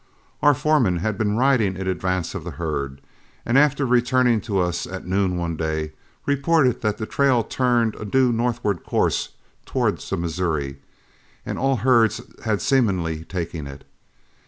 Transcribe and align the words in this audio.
Our 0.41 0.55
foreman 0.55 0.97
had 0.97 1.15
been 1.15 1.37
riding 1.37 1.77
in 1.77 1.87
advance 1.87 2.33
of 2.33 2.43
the 2.43 2.49
herd, 2.57 3.01
and 3.45 3.55
after 3.55 3.85
returning 3.85 4.41
to 4.41 4.57
us 4.59 4.87
at 4.87 5.05
noon 5.05 5.37
one 5.37 5.55
day, 5.55 5.91
reported 6.25 6.81
that 6.81 6.97
the 6.97 7.05
trail 7.05 7.43
turned 7.43 7.93
a 7.95 8.03
due 8.03 8.33
northward 8.33 8.83
course 8.83 9.29
towards 9.63 10.09
the 10.09 10.17
Missouri, 10.17 10.79
and 11.45 11.59
all 11.59 11.75
herds 11.75 12.19
had 12.45 12.63
seemingly 12.63 13.23
taken 13.25 13.67
it. 13.67 13.83